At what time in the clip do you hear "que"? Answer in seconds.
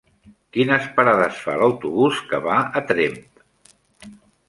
2.33-2.43